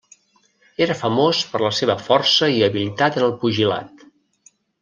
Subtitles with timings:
[0.85, 4.07] Era famós per la seva força i habilitat en el pugilat.